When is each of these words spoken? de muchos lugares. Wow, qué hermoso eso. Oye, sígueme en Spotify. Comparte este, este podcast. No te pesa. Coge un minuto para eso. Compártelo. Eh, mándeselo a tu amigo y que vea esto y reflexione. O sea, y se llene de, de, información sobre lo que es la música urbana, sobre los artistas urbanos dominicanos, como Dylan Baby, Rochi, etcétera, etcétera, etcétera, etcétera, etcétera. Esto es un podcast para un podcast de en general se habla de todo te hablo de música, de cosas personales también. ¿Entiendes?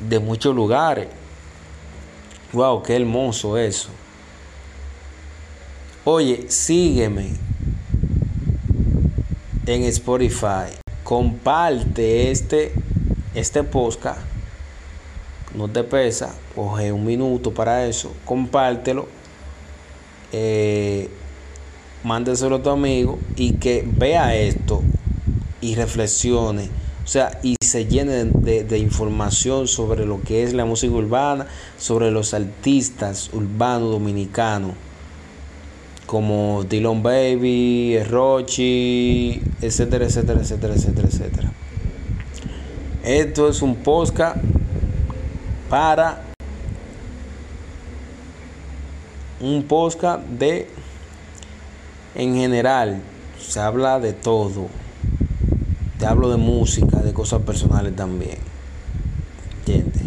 de 0.00 0.18
muchos 0.18 0.54
lugares. 0.54 1.08
Wow, 2.52 2.82
qué 2.82 2.96
hermoso 2.96 3.58
eso. 3.58 3.90
Oye, 6.04 6.46
sígueme 6.48 7.32
en 9.66 9.82
Spotify. 9.84 10.72
Comparte 11.04 12.30
este, 12.30 12.72
este 13.34 13.62
podcast. 13.62 14.20
No 15.54 15.68
te 15.68 15.84
pesa. 15.84 16.34
Coge 16.54 16.92
un 16.92 17.04
minuto 17.04 17.52
para 17.52 17.86
eso. 17.86 18.12
Compártelo. 18.24 19.08
Eh, 20.32 21.10
mándeselo 22.04 22.56
a 22.56 22.62
tu 22.62 22.70
amigo 22.70 23.18
y 23.36 23.54
que 23.54 23.86
vea 23.86 24.34
esto 24.34 24.82
y 25.60 25.74
reflexione. 25.74 26.70
O 27.08 27.10
sea, 27.10 27.40
y 27.42 27.56
se 27.64 27.86
llene 27.86 28.26
de, 28.26 28.64
de, 28.64 28.78
información 28.78 29.66
sobre 29.66 30.04
lo 30.04 30.20
que 30.20 30.42
es 30.42 30.52
la 30.52 30.66
música 30.66 30.92
urbana, 30.92 31.46
sobre 31.78 32.10
los 32.10 32.34
artistas 32.34 33.30
urbanos 33.32 33.92
dominicanos, 33.92 34.72
como 36.04 36.64
Dylan 36.68 37.02
Baby, 37.02 37.98
Rochi, 38.10 39.40
etcétera, 39.62 40.04
etcétera, 40.04 40.42
etcétera, 40.42 40.74
etcétera, 40.74 41.08
etcétera. 41.08 41.52
Esto 43.02 43.48
es 43.48 43.62
un 43.62 43.76
podcast 43.76 44.36
para 45.70 46.24
un 49.40 49.62
podcast 49.62 50.26
de 50.26 50.68
en 52.14 52.34
general 52.34 53.00
se 53.40 53.60
habla 53.60 53.98
de 53.98 54.12
todo 54.12 54.68
te 55.98 56.06
hablo 56.06 56.30
de 56.30 56.36
música, 56.36 56.98
de 56.98 57.12
cosas 57.12 57.42
personales 57.42 57.94
también. 57.94 58.38
¿Entiendes? 59.58 59.97